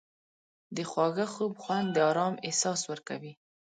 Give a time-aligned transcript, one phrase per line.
[0.75, 3.33] د خواږه خوب خوند د آرام احساس ورکوي.